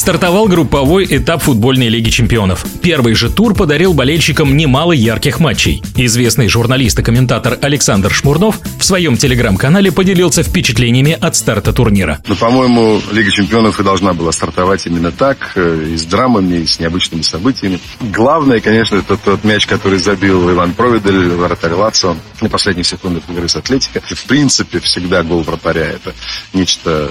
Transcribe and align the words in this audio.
Стартовал 0.00 0.48
групповой 0.48 1.06
этап 1.10 1.42
футбольной 1.42 1.90
лиги 1.90 2.08
чемпионов. 2.08 2.64
Первый 2.80 3.12
же 3.12 3.28
тур 3.28 3.54
подарил 3.54 3.92
болельщикам 3.92 4.56
немало 4.56 4.92
ярких 4.92 5.40
матчей. 5.40 5.82
Известный 5.94 6.48
журналист 6.48 6.98
и 6.98 7.02
комментатор 7.02 7.58
Александр 7.60 8.10
Шмурнов 8.10 8.60
в 8.78 8.82
своем 8.82 9.18
телеграм-канале 9.18 9.92
поделился 9.92 10.42
впечатлениями 10.42 11.12
от 11.20 11.36
старта 11.36 11.74
турнира. 11.74 12.18
Ну, 12.26 12.34
по-моему, 12.34 12.98
Лига 13.12 13.30
чемпионов 13.30 13.78
и 13.78 13.82
должна 13.82 14.14
была 14.14 14.32
стартовать 14.32 14.86
именно 14.86 15.12
так, 15.12 15.52
э, 15.56 15.88
и 15.92 15.98
с 15.98 16.06
драмами, 16.06 16.62
и 16.62 16.66
с 16.66 16.80
необычными 16.80 17.20
событиями. 17.20 17.78
Главное, 18.00 18.60
конечно, 18.60 18.96
это 18.96 19.18
тот 19.18 19.44
мяч, 19.44 19.66
который 19.66 19.98
забил 19.98 20.50
Иван 20.50 20.72
Провидель, 20.72 21.28
вратарь 21.28 21.74
Лацо, 21.74 22.16
на 22.40 22.48
последних 22.48 22.86
секундах 22.86 23.24
игры 23.28 23.50
с 23.50 23.56
Атлетико. 23.56 24.00
В 24.00 24.24
принципе, 24.24 24.80
всегда 24.80 25.22
гол 25.22 25.42
вратаря– 25.42 25.82
это 25.90 26.14
нечто 26.54 27.10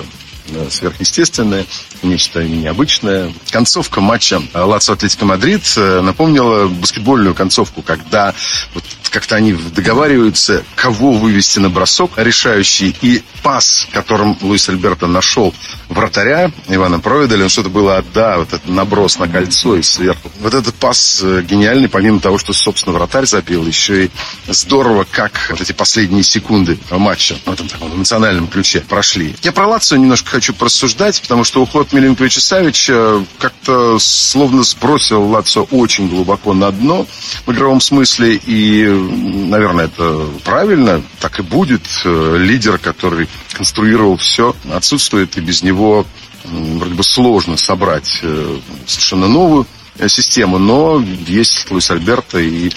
сверхъестественное, 0.70 1.66
нечто 2.03 2.44
необычное. 2.44 3.34
Концовка 3.52 4.02
матча 4.02 4.41
Лацо 4.53 4.94
Атлетико 4.94 5.25
Мадрид 5.25 5.63
э, 5.77 6.02
напомнила 6.02 6.67
баскетбольную 6.67 7.35
концовку, 7.35 7.81
когда 7.81 8.34
вот 8.73 8.84
как-то 9.09 9.35
они 9.35 9.53
договариваются, 9.53 10.63
кого 10.75 11.13
вывести 11.13 11.59
на 11.59 11.69
бросок 11.69 12.11
решающий. 12.17 12.95
И 13.01 13.23
пас, 13.43 13.87
которым 13.91 14.37
Луис 14.41 14.69
Альберто 14.69 15.07
нашел 15.07 15.53
вратаря 15.87 16.51
Ивана 16.67 16.99
Провидаля, 16.99 17.43
он 17.43 17.49
что-то 17.49 17.69
было, 17.69 18.03
да, 18.13 18.37
вот 18.37 18.49
этот 18.49 18.67
наброс 18.67 19.17
на 19.17 19.27
кольцо 19.27 19.75
и 19.75 19.81
сверху. 19.81 20.31
Вот 20.39 20.53
этот 20.53 20.75
пас 20.75 21.21
э, 21.23 21.41
гениальный, 21.41 21.89
помимо 21.89 22.19
того, 22.19 22.37
что, 22.37 22.53
собственно, 22.53 22.95
вратарь 22.95 23.25
забил, 23.25 23.65
еще 23.65 24.05
и 24.05 24.11
здорово, 24.47 25.05
как 25.09 25.47
вот 25.49 25.61
эти 25.61 25.71
последние 25.71 26.23
секунды 26.23 26.77
матча 26.91 27.35
в 27.45 27.51
этом 27.51 27.67
таком 27.67 27.93
эмоциональном 27.93 28.47
ключе 28.47 28.81
прошли. 28.81 29.35
Я 29.41 29.51
про 29.51 29.67
Лацию 29.67 29.99
немножко 29.99 30.29
хочу 30.29 30.53
порассуждать, 30.53 31.21
потому 31.21 31.44
что 31.44 31.61
уход 31.61 31.91
Миленковича 31.94 32.41
Савича 32.41 33.25
как-то 33.39 33.97
словно 33.99 34.63
сбросил 34.63 35.23
Лацо 35.23 35.61
очень 35.61 36.07
глубоко 36.07 36.53
на 36.53 36.71
дно 36.71 37.07
в 37.45 37.51
игровом 37.51 37.81
смысле, 37.81 38.39
и, 38.45 38.85
наверное, 39.00 39.86
это 39.86 40.28
правильно, 40.44 41.02
так 41.19 41.39
и 41.39 41.44
будет. 41.44 41.81
Э, 42.05 42.36
лидер, 42.38 42.78
который 42.78 43.28
конструировал 43.53 44.17
все, 44.17 44.56
отсутствует, 44.72 45.38
и 45.38 45.41
без 45.41 45.64
него 45.64 46.06
вроде 46.44 46.94
бы 46.94 47.03
сложно 47.03 47.58
собрать 47.58 48.19
э, 48.22 48.58
совершенно 48.86 49.28
новую 49.28 49.67
э, 49.97 50.08
систему, 50.08 50.58
но 50.58 51.03
есть 51.28 51.69
Луис 51.72 51.91
Альберто, 51.91 52.39
и 52.39 52.72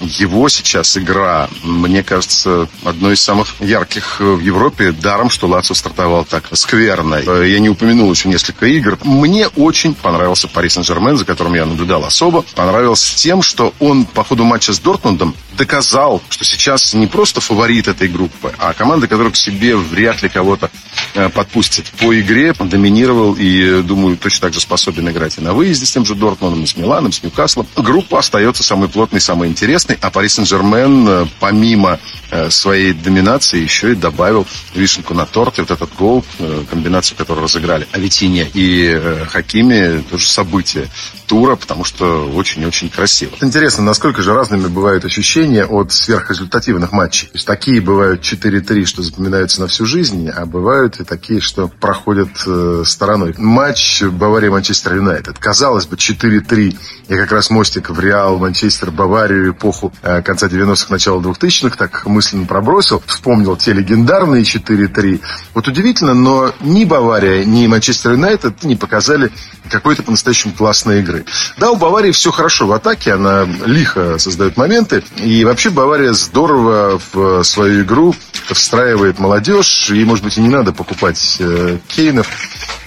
его 0.00 0.48
сейчас 0.48 0.96
игра, 0.96 1.48
мне 1.62 2.02
кажется, 2.02 2.68
одной 2.84 3.14
из 3.14 3.22
самых 3.22 3.48
ярких 3.60 4.20
в 4.20 4.40
Европе, 4.40 4.92
даром, 4.92 5.30
что 5.30 5.48
Лацо 5.48 5.74
стартовал 5.74 6.24
так 6.24 6.44
скверно. 6.52 7.16
Я 7.16 7.58
не 7.58 7.68
упомянул 7.68 8.10
еще 8.10 8.28
несколько 8.28 8.66
игр. 8.66 8.98
Мне 9.02 9.48
очень 9.48 9.94
понравился 9.94 10.48
Пари 10.48 10.68
Сен-Жермен, 10.68 11.16
за 11.16 11.24
которым 11.24 11.54
я 11.54 11.66
наблюдал 11.66 12.04
особо. 12.04 12.42
Понравился 12.54 13.16
тем, 13.16 13.42
что 13.42 13.74
он 13.80 14.04
по 14.04 14.24
ходу 14.24 14.44
матча 14.44 14.72
с 14.72 14.78
Дортмундом 14.78 15.34
доказал, 15.56 16.22
что 16.28 16.44
сейчас 16.44 16.94
не 16.94 17.08
просто 17.08 17.40
фаворит 17.40 17.88
этой 17.88 18.08
группы, 18.08 18.54
а 18.58 18.72
команда, 18.72 19.08
которая 19.08 19.32
к 19.32 19.36
себе 19.36 19.76
вряд 19.76 20.22
ли 20.22 20.28
кого-то 20.28 20.70
э, 21.14 21.28
подпустит. 21.30 21.86
По 21.98 22.18
игре 22.18 22.54
доминировал 22.58 23.34
и, 23.36 23.82
думаю, 23.82 24.16
точно 24.16 24.48
так 24.48 24.54
же 24.54 24.60
способен 24.60 25.08
играть 25.08 25.38
и 25.38 25.40
на 25.40 25.54
выезде 25.54 25.86
с 25.86 25.90
тем 25.90 26.04
же 26.04 26.14
Дортмундом, 26.14 26.62
и 26.62 26.66
с 26.66 26.76
Миланом, 26.76 27.12
с 27.12 27.22
Ньюкаслом. 27.22 27.66
Группа 27.76 28.20
остается 28.20 28.62
самой 28.62 28.88
плотной, 28.88 29.20
самой 29.20 29.48
интересной 29.48 29.87
интересный, 29.88 29.98
а 30.00 30.10
Пари 30.10 30.28
Сен-Жермен, 30.28 31.08
э, 31.08 31.26
помимо 31.40 31.98
э, 32.30 32.50
своей 32.50 32.92
доминации, 32.92 33.60
еще 33.60 33.92
и 33.92 33.94
добавил 33.94 34.46
вишенку 34.74 35.14
на 35.14 35.26
торт. 35.26 35.58
И 35.58 35.62
вот 35.62 35.70
этот 35.70 35.94
гол, 35.94 36.24
э, 36.38 36.64
комбинацию, 36.70 37.16
которую 37.16 37.44
разыграли 37.44 37.86
Аветине 37.92 38.48
и 38.52 39.00
Хакими, 39.30 40.02
тоже 40.10 40.28
событие 40.28 40.88
тура, 41.26 41.56
потому 41.56 41.84
что 41.84 42.30
очень-очень 42.34 42.88
красиво. 42.88 43.32
Интересно, 43.42 43.84
насколько 43.84 44.22
же 44.22 44.34
разными 44.34 44.66
бывают 44.66 45.04
ощущения 45.04 45.64
от 45.64 45.92
сверхрезультативных 45.92 46.92
матчей. 46.92 47.28
То 47.28 47.34
есть 47.34 47.46
такие 47.46 47.80
бывают 47.80 48.22
4-3, 48.22 48.84
что 48.86 49.02
запоминаются 49.02 49.60
на 49.60 49.68
всю 49.68 49.84
жизнь, 49.84 50.28
а 50.28 50.46
бывают 50.46 51.00
и 51.00 51.04
такие, 51.04 51.40
что 51.40 51.68
проходят 51.68 52.30
э, 52.46 52.82
стороной. 52.84 53.34
Матч 53.36 54.02
Бавария-Манчестер 54.02 54.96
Юнайтед. 54.96 55.38
Казалось 55.38 55.86
бы, 55.86 55.96
4-3. 55.96 56.76
Я 57.08 57.16
как 57.16 57.32
раз 57.32 57.50
мостик 57.50 57.90
в 57.90 58.00
Реал, 58.00 58.38
Манчестер, 58.38 58.90
Баварию, 58.90 59.52
эпоху 59.52 59.77
э, 60.02 60.22
конца 60.22 60.46
90-х, 60.46 60.86
начала 60.90 61.20
2000-х 61.20 61.76
так 61.76 62.06
мысленно 62.06 62.46
пробросил. 62.46 63.02
Вспомнил 63.06 63.56
те 63.56 63.72
легендарные 63.72 64.42
4-3. 64.42 65.20
Вот 65.54 65.68
удивительно, 65.68 66.14
но 66.14 66.52
ни 66.60 66.84
Бавария, 66.84 67.44
ни 67.44 67.66
Манчестер 67.66 68.12
Юнайтед 68.12 68.64
не 68.64 68.76
показали 68.76 69.30
какой-то 69.70 70.02
по-настоящему 70.02 70.54
классной 70.54 71.00
игры. 71.00 71.24
Да, 71.58 71.70
у 71.70 71.76
Баварии 71.76 72.10
все 72.10 72.30
хорошо 72.30 72.66
в 72.66 72.72
атаке, 72.72 73.12
она 73.12 73.46
лихо 73.64 74.18
создает 74.18 74.56
моменты. 74.56 75.02
И 75.16 75.44
вообще 75.44 75.70
Бавария 75.70 76.12
здорово 76.12 77.00
в 77.12 77.42
свою 77.42 77.82
игру 77.82 78.14
встраивает 78.50 79.18
молодежь. 79.18 79.90
И, 79.90 80.04
может 80.04 80.24
быть, 80.24 80.38
и 80.38 80.40
не 80.40 80.48
надо 80.48 80.72
покупать 80.72 81.36
э, 81.40 81.78
Кейнов 81.88 82.28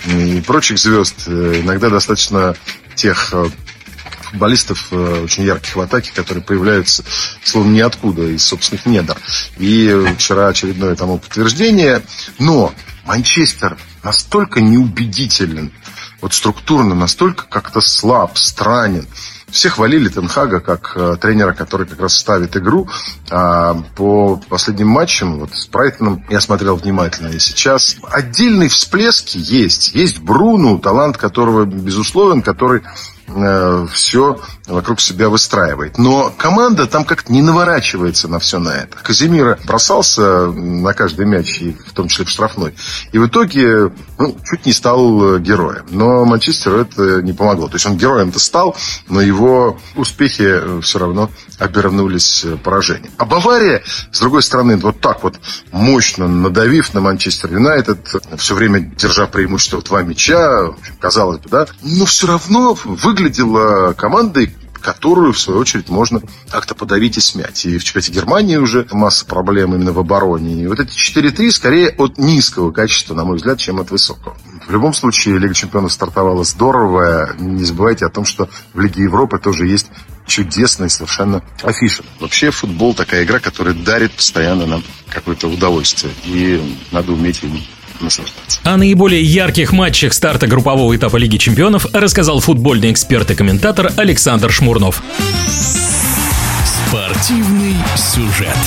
и 0.06 0.42
прочих 0.46 0.80
звезд. 0.80 1.28
Иногда 1.28 1.90
достаточно 1.90 2.56
тех 2.96 3.34
э, 3.34 3.46
футболистов 4.32 4.88
э, 4.92 5.24
очень 5.24 5.44
ярких 5.44 5.76
в 5.76 5.82
атаке, 5.82 6.12
которые 6.16 6.44
появляются 6.44 7.04
словно 7.44 7.74
ниоткуда, 7.74 8.24
из 8.24 8.44
собственных 8.44 8.86
недр. 8.86 9.18
И 9.58 10.06
вчера 10.18 10.48
очередное 10.48 10.96
тому 10.96 11.20
подтверждение. 11.20 12.02
Но 12.40 12.74
Манчестер 13.06 13.78
настолько 14.04 14.62
неубедителен 14.62 15.72
вот 16.22 16.34
структурно 16.34 16.94
настолько 16.94 17.46
как-то 17.46 17.82
слаб, 17.82 18.38
странен. 18.38 19.08
Все 19.50 19.70
хвалили 19.70 20.08
Тенхага 20.08 20.62
как 20.62 20.94
э, 20.96 21.18
тренера, 21.20 21.54
который 21.54 21.86
как 21.86 22.00
раз 22.00 22.16
ставит 22.16 22.56
игру. 22.56 22.88
А 23.30 23.74
по 23.96 24.38
последним 24.48 24.88
матчам, 24.88 25.40
вот 25.40 25.54
с 25.54 25.68
Брайтоном, 25.68 26.24
я 26.30 26.40
смотрел 26.40 26.78
внимательно 26.78 27.30
и 27.30 27.40
сейчас. 27.40 27.98
Отдельные 28.04 28.70
всплески 28.70 29.38
есть. 29.38 29.94
Есть 29.94 30.20
Бруну, 30.20 30.80
талант 30.80 31.18
которого 31.18 31.66
безусловен, 31.66 32.42
который 32.44 32.84
э, 33.36 33.88
все 33.92 34.40
вокруг 34.68 35.02
себя 35.02 35.30
выстраивает. 35.30 35.98
Но 35.98 36.34
команда 36.38 36.88
там 36.88 37.06
как-то 37.06 37.32
не 37.32 37.42
наворачивается 37.42 38.28
на 38.28 38.40
все 38.40 38.60
на 38.60 38.70
это. 38.70 38.98
Казимира 38.98 39.60
бросался 39.66 40.48
на 40.48 40.94
каждый 40.94 41.26
мяч, 41.26 41.62
и 41.62 41.74
в 41.74 41.94
том 41.94 42.08
числе 42.08 42.26
в 42.26 42.30
штрафной. 42.30 42.76
И 43.12 43.18
в 43.18 43.28
итоге 43.28 43.92
ну, 44.18 44.38
чуть 44.50 44.66
не 44.66 44.74
стал 44.74 45.40
героем. 45.40 45.86
Но 45.90 46.26
Манчестеру 46.26 46.78
это 46.78 47.22
не 47.22 47.34
помогло. 47.34 47.68
То 47.68 47.76
есть 47.76 47.86
он 47.86 47.98
героем-то 47.98 48.40
стал, 48.40 48.76
но 49.08 49.22
его 49.22 49.80
успехи 49.96 50.82
все 50.82 51.00
равно 51.00 51.30
обернулись 51.60 52.46
поражением. 52.64 53.12
А 53.18 53.26
Бавария, 53.26 53.84
с 54.12 54.20
другой 54.20 54.44
стороны, 54.44 54.78
вот 54.78 55.00
так 55.00 55.24
вот 55.24 55.40
мощно 55.72 56.28
надавив 56.28 56.94
на 56.94 57.02
Манчестер 57.02 57.54
Юнайтед, 57.54 58.16
все 58.38 58.56
время 58.56 58.80
держа 58.80 59.28
преимущество 59.28 59.82
в 59.82 59.84
два 59.84 60.02
мяча, 60.04 60.72
казалось 61.00 61.40
бы, 61.40 61.50
да, 61.50 61.68
но 61.82 62.06
все 62.06 62.28
равно 62.28 62.78
выглядела 63.22 63.94
командой, 63.94 64.54
которую, 64.82 65.34
в 65.34 65.40
свою 65.40 65.60
очередь, 65.60 65.90
можно 65.90 66.22
как-то 66.50 66.74
подавить 66.74 67.18
и 67.18 67.22
смять. 67.22 67.66
И 67.66 67.78
в 67.78 67.84
чемпионате 67.84 68.12
Германии 68.14 68.56
уже 68.58 68.88
масса 68.92 69.26
проблем 69.26 69.76
именно 69.76 69.94
в 69.94 70.00
обороне. 70.00 70.64
И 70.64 70.68
вот 70.68 70.80
эти 70.80 70.98
4-3 70.98 71.52
скорее 71.52 71.90
от 71.90 72.18
низкого 72.18 72.72
качества, 72.72 73.14
на 73.14 73.24
мой 73.24 73.36
взгляд, 73.36 73.60
чем 73.60 73.80
от 73.80 73.92
высокого. 73.92 74.36
В 74.68 74.72
любом 74.72 74.96
случае, 74.96 75.38
Лига 75.38 75.54
чемпионов 75.54 75.94
стартовала 75.94 76.44
здорово. 76.44 77.36
Не 77.38 77.64
забывайте 77.64 78.08
о 78.08 78.10
том, 78.10 78.26
что 78.26 78.50
в 78.74 78.80
Лиге 78.80 79.04
Европы 79.04 79.38
тоже 79.38 79.68
есть 79.68 79.92
чудесная 80.26 80.90
совершенно 80.90 81.44
афиша. 81.62 82.04
Вообще 82.20 82.50
футбол 82.50 82.96
такая 82.96 83.24
игра, 83.24 83.38
которая 83.40 83.76
дарит 83.76 84.14
постоянно 84.14 84.66
нам 84.66 84.84
какое-то 85.10 85.48
удовольствие. 85.48 86.12
И 86.26 86.76
надо 86.92 87.12
уметь 87.12 87.44
им. 87.44 87.62
О 88.64 88.78
наиболее 88.78 89.22
ярких 89.22 89.72
матчах 89.72 90.14
старта 90.14 90.48
группового 90.48 90.96
этапа 90.96 91.18
Лиги 91.18 91.38
чемпионов 91.38 91.86
рассказал 91.94 92.40
футбольный 92.40 92.92
эксперт 92.92 93.32
и 93.32 93.36
комментатор 93.36 93.92
Александр 93.98 94.52
Шмурнов. 94.52 95.02
Спортивный 96.66 97.76
сюжет. 97.96 98.58